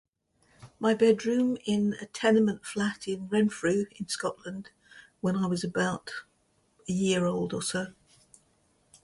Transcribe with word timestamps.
My 0.79 0.95
bedroom 0.95 1.59
in 1.63 1.93
a 2.01 2.07
tenement 2.07 2.65
flat 2.65 3.07
in 3.07 3.27
Renfrew 3.27 3.85
in 3.97 4.07
Scotland, 4.07 4.71
when 5.19 5.35
I 5.35 5.45
was 5.45 5.63
about 5.63 6.09
a 6.89 6.91
year 6.91 7.23
old 7.27 7.53
or 7.53 7.61
so. 7.61 7.93